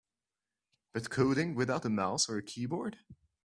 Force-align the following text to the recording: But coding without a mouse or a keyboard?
But 0.93 1.11
coding 1.11 1.53
without 1.53 1.85
a 1.85 1.89
mouse 1.91 2.27
or 2.27 2.37
a 2.39 2.41
keyboard? 2.41 2.97